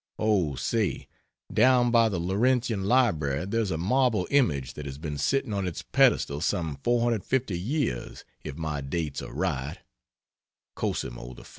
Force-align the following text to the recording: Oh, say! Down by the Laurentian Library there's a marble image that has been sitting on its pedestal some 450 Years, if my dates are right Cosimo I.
Oh, 0.17 0.55
say! 0.55 1.07
Down 1.53 1.91
by 1.91 2.09
the 2.09 2.19
Laurentian 2.19 2.85
Library 2.85 3.45
there's 3.45 3.69
a 3.69 3.77
marble 3.77 4.27
image 4.31 4.73
that 4.73 4.87
has 4.87 4.97
been 4.97 5.19
sitting 5.19 5.53
on 5.53 5.67
its 5.67 5.83
pedestal 5.83 6.41
some 6.41 6.77
450 6.83 7.59
Years, 7.59 8.23
if 8.43 8.55
my 8.57 8.81
dates 8.81 9.21
are 9.21 9.31
right 9.31 9.77
Cosimo 10.73 11.35
I. 11.37 11.43